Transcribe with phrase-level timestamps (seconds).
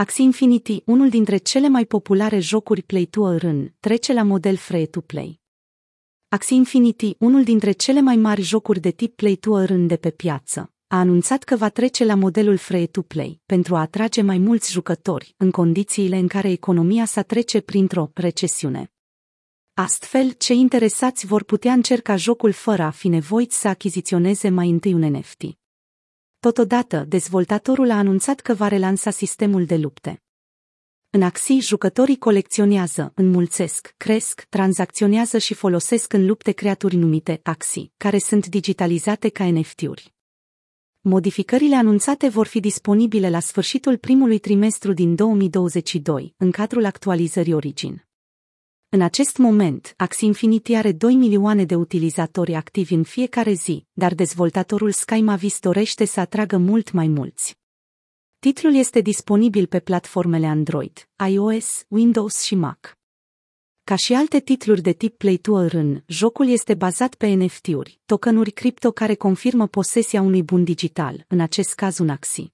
[0.00, 5.40] Axie Infinity, unul dintre cele mai populare jocuri play-to-earn, trece la model free-to-play.
[6.28, 10.98] Axie Infinity, unul dintre cele mai mari jocuri de tip play-to-earn de pe piață, a
[10.98, 16.16] anunțat că va trece la modelul free-to-play pentru a atrage mai mulți jucători în condițiile
[16.16, 18.92] în care economia sa trece printr-o recesiune.
[19.74, 24.92] Astfel, cei interesați vor putea încerca jocul fără a fi nevoiți să achiziționeze mai întâi
[24.92, 25.42] un NFT.
[26.40, 30.22] Totodată, dezvoltatorul a anunțat că va relansa sistemul de lupte.
[31.10, 38.18] În Axi, jucătorii colecționează, înmulțesc, cresc, tranzacționează și folosesc în lupte creaturi numite Axi, care
[38.18, 40.14] sunt digitalizate ca NFT-uri.
[41.00, 48.07] Modificările anunțate vor fi disponibile la sfârșitul primului trimestru din 2022, în cadrul actualizării Origin.
[48.90, 54.14] În acest moment, Axie Infinity are 2 milioane de utilizatori activi în fiecare zi, dar
[54.14, 57.58] dezvoltatorul Sky Mavis dorește să atragă mult mai mulți.
[58.38, 62.98] Titlul este disponibil pe platformele Android, iOS, Windows și Mac.
[63.84, 68.50] Ca și alte titluri de tip Play to Earn, jocul este bazat pe NFT-uri, tokenuri
[68.50, 72.52] cripto care confirmă posesia unui bun digital, în acest caz un Axie.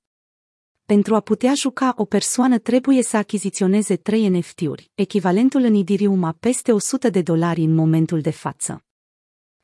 [0.87, 6.37] Pentru a putea juca, o persoană trebuie să achiziționeze 3 NFT-uri, echivalentul în Idirium a
[6.41, 8.85] peste 100 de dolari în momentul de față.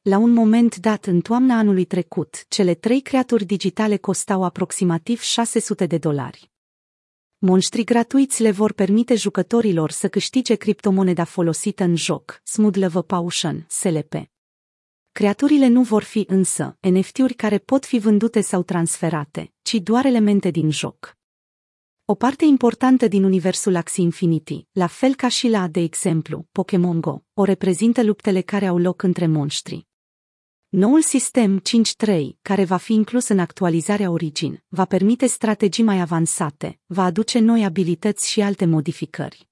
[0.03, 5.87] La un moment dat în toamna anului trecut, cele trei creaturi digitale costau aproximativ 600
[5.87, 6.51] de dolari.
[7.39, 13.67] Monștrii gratuiți le vor permite jucătorilor să câștige criptomoneda folosită în joc, Smooth Love Potion,
[13.69, 14.15] SLP.
[15.13, 20.51] Creaturile nu vor fi însă NFT-uri care pot fi vândute sau transferate, ci doar elemente
[20.51, 21.19] din joc.
[22.05, 27.01] O parte importantă din universul Axie Infinity, la fel ca și la, de exemplu, Pokémon
[27.01, 29.87] Go, o reprezintă luptele care au loc între monștri.
[30.69, 31.63] Noul sistem
[32.07, 37.39] 5.3, care va fi inclus în actualizarea Origin, va permite strategii mai avansate, va aduce
[37.39, 39.50] noi abilități și alte modificări.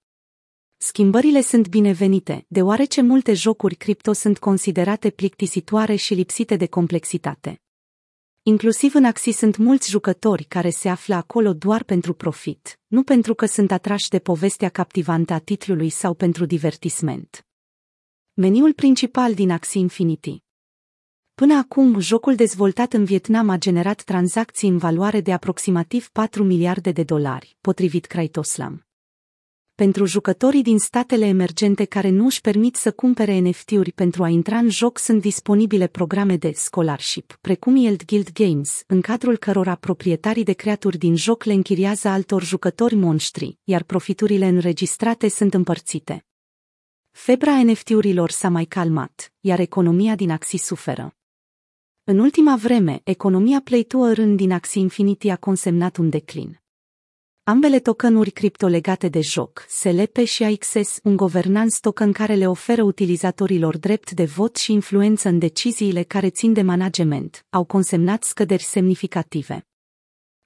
[0.80, 7.60] Schimbările sunt binevenite, deoarece multe jocuri cripto sunt considerate plictisitoare și lipsite de complexitate.
[8.42, 13.34] Inclusiv în Axi sunt mulți jucători care se află acolo doar pentru profit, nu pentru
[13.34, 17.46] că sunt atrași de povestea captivantă a titlului sau pentru divertisment.
[18.32, 20.42] Meniul principal din Axi Infinity
[21.34, 26.92] Până acum, jocul dezvoltat în Vietnam a generat tranzacții în valoare de aproximativ 4 miliarde
[26.92, 28.87] de dolari, potrivit Kraitoslam.
[29.84, 34.58] Pentru jucătorii din statele emergente care nu își permit să cumpere NFT-uri pentru a intra
[34.58, 40.44] în joc sunt disponibile programe de scholarship, precum Yield Guild Games, în cadrul cărora proprietarii
[40.44, 46.24] de creaturi din joc le închiriază altor jucători monștri, iar profiturile înregistrate sunt împărțite.
[47.10, 51.16] Febra NFT-urilor s-a mai calmat, iar economia din Axie suferă.
[52.04, 56.60] În ultima vreme, economia Play to Earn din Axie Infinity a consemnat un declin.
[57.48, 62.82] Ambele tokenuri cripto legate de joc, SLP și AXS, un governance token care le oferă
[62.82, 68.62] utilizatorilor drept de vot și influență în deciziile care țin de management, au consemnat scăderi
[68.62, 69.66] semnificative.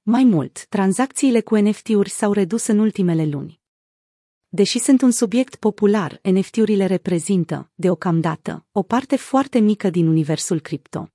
[0.02, 3.60] Mai mult, tranzacțiile cu NFT-uri s-au redus în ultimele luni.
[4.48, 11.08] Deși sunt un subiect popular, NFT-urile reprezintă, deocamdată, o parte foarte mică din universul cripto.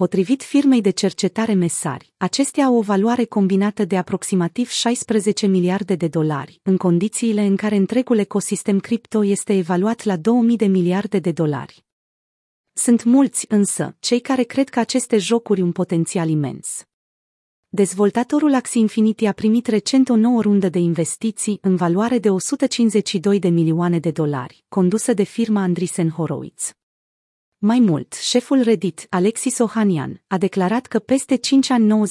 [0.00, 6.08] Potrivit firmei de cercetare Mesari, acestea au o valoare combinată de aproximativ 16 miliarde de
[6.08, 11.32] dolari, în condițiile în care întregul ecosistem cripto este evaluat la 2000 de miliarde de
[11.32, 11.84] dolari.
[12.72, 16.84] Sunt mulți, însă, cei care cred că aceste jocuri un potențial imens.
[17.68, 23.38] Dezvoltatorul Axie Infinity a primit recent o nouă rundă de investiții în valoare de 152
[23.38, 26.74] de milioane de dolari, condusă de firma Andreessen Horowitz.
[27.62, 32.08] Mai mult, șeful Reddit, Alexis Ohanian, a declarat că peste 5 ani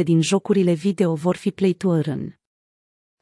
[0.00, 2.38] 90% din jocurile video vor fi play to earn.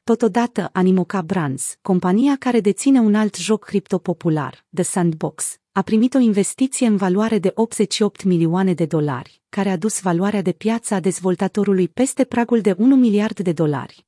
[0.05, 6.15] Totodată, Animoca Brands, compania care deține un alt joc cripto popular, The Sandbox, a primit
[6.15, 10.95] o investiție în valoare de 88 milioane de dolari, care a dus valoarea de piață
[10.95, 14.07] a dezvoltatorului peste pragul de 1 miliard de dolari.